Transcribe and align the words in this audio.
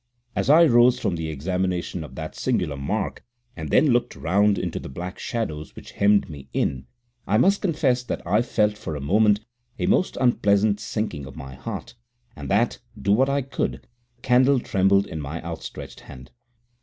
As 0.35 0.49
I 0.49 0.65
rose 0.65 0.97
from 0.97 1.15
the 1.15 1.29
examination 1.29 2.03
of 2.03 2.15
that 2.15 2.33
singular 2.33 2.75
mark 2.75 3.23
and 3.55 3.69
then 3.69 3.85
looked 3.91 4.15
round 4.15 4.57
into 4.57 4.79
the 4.79 4.89
black 4.89 5.19
shadows 5.19 5.75
which 5.75 5.91
hemmed 5.91 6.27
me 6.27 6.49
in, 6.53 6.87
I 7.27 7.37
must 7.37 7.61
confess 7.61 8.01
that 8.05 8.25
I 8.25 8.41
felt 8.41 8.79
for 8.79 8.95
a 8.95 8.99
moment 8.99 9.41
a 9.77 9.85
most 9.85 10.17
unpleasant 10.19 10.79
sinking 10.79 11.27
of 11.27 11.35
my 11.35 11.53
heart, 11.53 11.93
and 12.35 12.49
that, 12.49 12.79
do 12.99 13.11
what 13.11 13.29
I 13.29 13.43
could, 13.43 13.85
the 14.15 14.21
candle 14.23 14.59
trembled 14.59 15.05
in 15.05 15.21
my 15.21 15.39
outstretched 15.43 15.99
hand. 15.99 16.31